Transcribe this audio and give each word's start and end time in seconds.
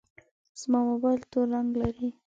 زما 0.61 0.79
موبایل 0.89 1.21
تور 1.31 1.45
رنګ 1.53 1.69
لري. 1.81 2.09